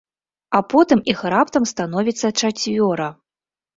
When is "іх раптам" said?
1.13-1.63